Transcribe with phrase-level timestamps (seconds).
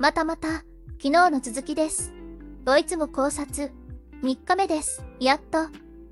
[0.00, 0.48] またまた、
[0.96, 2.14] 昨日の続きです。
[2.64, 3.70] ドイツ語考察、
[4.22, 5.04] 3日目です。
[5.20, 5.66] やっと、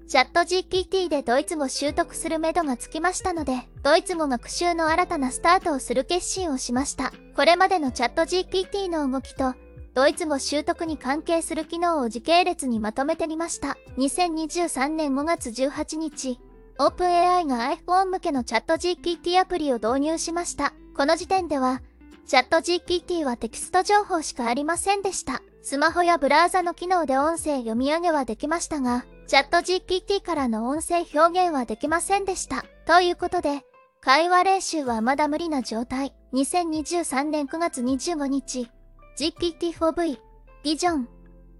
[0.06, 7.14] チャット GPT でドイツ語習得するめどがつきましたので、ドイツ語学習の新たなスタートをする決心をしました。
[7.34, 9.54] これまでのチャット GPT の動きと、
[9.94, 13.78] ドイツ語習得に関係する機能を時系列にまとめてみました。
[13.96, 16.38] 2023年5月18日、
[16.78, 20.74] OpenAI が iPhone 向けのチャット GPT アプリを導入しました。
[20.94, 21.80] この時点では、
[22.28, 25.40] チャット GPT はテキスト情報しかありませんでした。
[25.62, 32.66] スマホやブラウザの機能で音声読み上げはできましたが、チャット GPT からの音声表現はできませんでした。
[32.86, 33.62] ということで、
[34.02, 36.12] 会話練習はまだ無理な状態。
[36.34, 38.70] 2023年9月25日、
[39.18, 40.18] GPT-4V、
[40.62, 41.08] ビジョン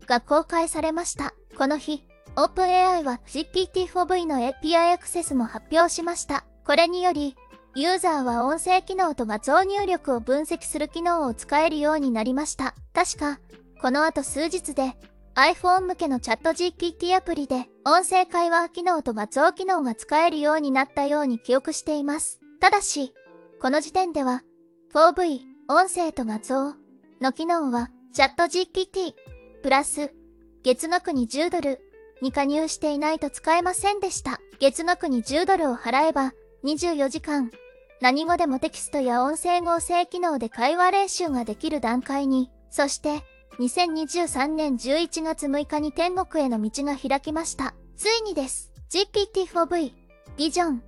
[0.07, 1.33] が公開されました。
[1.57, 2.05] この日、
[2.37, 6.45] OpenAI は GPT-4V の API アクセスも発表しました。
[6.67, 7.37] これにより、
[7.79, 12.75] ユーザーは音声機能と画像入力を分析する機能を使えるようになりました。
[12.93, 13.39] 確か、
[13.81, 14.97] この後数日で
[15.37, 22.41] iPhone 向けのチャット GPT アプリで音声会話機能と画像機能が使えるようになったように記憶しています。
[22.59, 23.15] ただし、
[23.63, 24.43] この時点では
[24.93, 25.39] 4V
[25.69, 26.75] 音声と画像
[27.21, 29.15] の機能はチャット GPT
[29.63, 30.13] プラス
[30.65, 31.79] 月額に10ドル
[32.23, 34.41] に加入していないと使えませんでした。
[34.59, 36.33] 月額に10ドルを払えば
[36.65, 37.53] 24時間
[38.01, 43.25] 何語でもテキストや音声合成機能で会話練習ができる段階に、そして
[43.59, 47.75] 2023年11月6日に天国への道が開きました。
[47.97, 48.73] ついにです。
[48.91, 49.93] GPT-4V、
[50.37, 50.83] ビジョン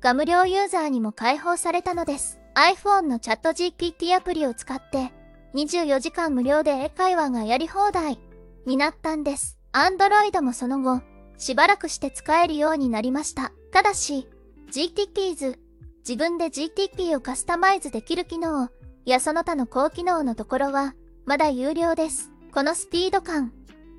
[0.00, 2.40] が無料ユーザーにも開放されたのです。
[2.54, 5.12] iPhone のチャット GPT アプリを使って
[5.54, 8.18] 24時間無料で英会話がやり放題
[8.64, 9.58] になったんです。
[9.72, 11.02] Android もその後、
[11.36, 13.52] しばらくして使えるようになりました。
[13.70, 14.28] ただし、
[14.72, 15.58] GTPs、
[16.06, 18.68] 自分で GTP をカスタマイズできる機能
[19.06, 20.94] やその他の高機能のところは
[21.24, 22.30] まだ有料です。
[22.52, 23.52] このスピード感、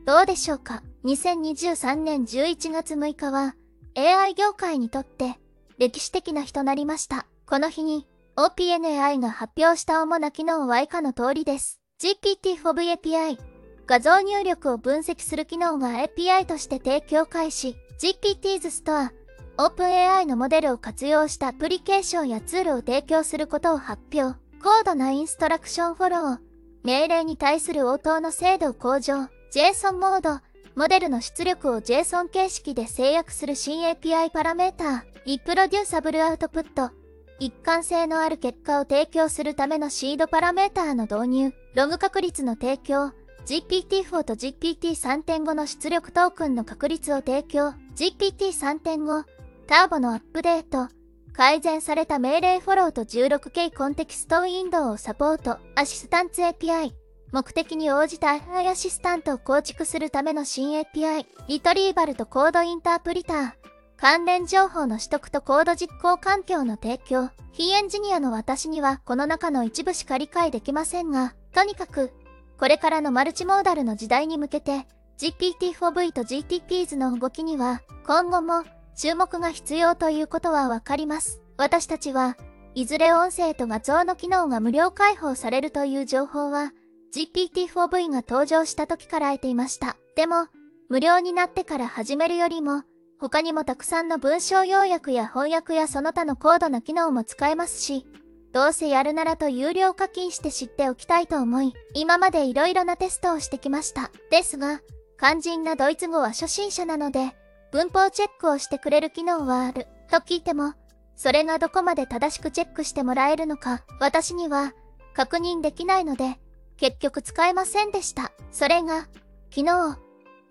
[0.05, 3.55] どうでしょうか ?2023 年11月6日は
[3.97, 5.39] AI 業界にとって
[5.79, 7.25] 歴史的な日となりました。
[7.47, 11.81] この日に OPNAI が発表した主な機能は以下の通りです。
[11.99, 13.39] GPT-4V API
[13.87, 19.11] 画像入力を分析する機能が API として提供開始 GPT's ストア
[19.57, 24.37] OpenAI のモデルを活用したアプリケーションやツールを提供することを発表。
[24.61, 26.37] 高度なインストラクションフォロー。
[26.83, 29.29] 命令に対する応答の精度を向上。
[29.53, 30.41] JSON モード。
[30.75, 35.05] モデルの出力を JSON 形式で制約する新 API パラメータ。
[35.25, 36.91] リプロデューサブルアウトプット。
[37.39, 41.53] 一貫性のある結果を提供するためのシードパラメーターの導入。
[41.75, 43.13] ログ確率の提供。
[43.45, 47.73] GPT-4 と GPT3.5 の出力トークンの確率を提供。
[47.95, 49.34] GPT3.5。
[49.67, 50.93] ターボのアップデート。
[51.33, 55.57] 改善された命令フォローと 16K コンテキストウィンドウをサポート。
[55.73, 56.91] アシスタンツ API。
[57.31, 61.25] 目的に応じた AI アシスタントを構築するための新 API。
[61.47, 63.51] リトリーバルとコードインタープリター。
[63.97, 67.31] 関連情報の取得とコード実行環境の提供。
[67.51, 72.13] 非エンジニアの私にはこの中の一部しか理解できませんが、とにかく、
[72.59, 74.85] これからのマルチモーダルの時代に向けて、
[75.17, 78.63] GPT-4V と GTPs の動きには、今後も
[78.95, 81.41] 注目が必要ということはわかります。
[81.57, 82.37] 私たちは、
[82.73, 86.73] いずれ音声と画像の機能が無料開放されるという情報は、
[87.13, 89.95] GPT-4V が登場した時から得ていました。
[90.15, 90.47] でも、
[90.89, 92.83] 無料になってから始めるよりも、
[93.19, 98.05] 他にもたくさんの文章要約や翻訳やその他の高度な機能も使えますし、
[98.51, 104.11] どうせやるならと有料課金して知っておきたいと思い、今まで色々なテストをしてきました。
[104.31, 104.81] ですが、
[105.17, 107.35] 肝心なドイツ語は初心者なので、
[107.75, 110.75] 文法チェックをしてくれる機能はある、と聞いても、
[111.17, 114.71] それがどこまで正しくチェックしてもらえるのか、私には
[115.13, 116.39] 確認できないので、
[116.77, 118.31] 結局使えませんでした。
[118.49, 119.09] それが、
[119.53, 119.99] 昨日、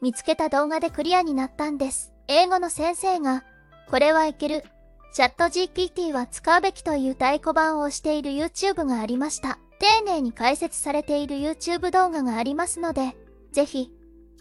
[0.02, 2.12] 見つけた動画でクリアになったんです。
[2.28, 3.42] 英語の先生が、
[3.88, 4.62] これはいける。
[5.14, 9.58] チャット GPT は使うべきという太鼓判をしている YouTube がありました。
[9.78, 13.16] 丁寧に解説されている YouTube 動画がありますので、
[13.50, 13.90] ぜひ、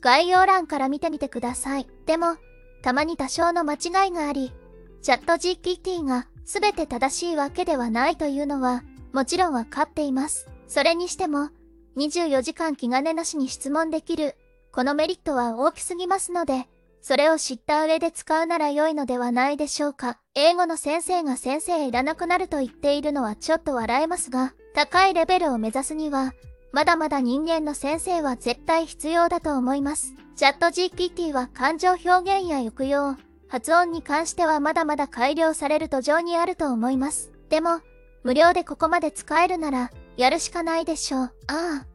[0.01, 1.87] 概要欄から見てみてください。
[2.05, 2.35] でも、
[2.83, 4.53] たまに多少の間違いがあり、
[5.01, 8.83] チャット GPT が全て正しいわけではないというのは、
[9.13, 10.47] もちろんわかっています。
[10.67, 11.49] それにしても、
[11.95, 14.35] 24時間気兼ねなしに質問できる、
[14.73, 16.67] このメリットは大きすぎますので、
[17.01, 20.19] それを知った上で使うなら良いのではないでしょうか。
[20.35, 26.33] 英語の先生が先生いらなくなると言っているのはちょっと笑えますが、高いレベルを目指すには、
[26.73, 30.15] まだまだ人間の先生は絶対必要だと思います。
[30.35, 33.15] チャット GPT は感情表現や抑揚、
[33.47, 37.31] 発音に関してはまだまだ改良される途上にあると思います。
[37.49, 37.81] でも、
[38.23, 41.33] 無料でここまで使えるなら、やるしかないでしょう。
[41.47, 41.85] ああ、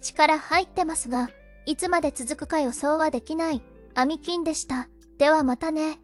[0.00, 1.28] 力入ってますが、
[1.66, 3.62] いつまで続くか予想はできない。
[3.94, 4.88] アミキンでした。
[5.18, 5.98] ではまたね。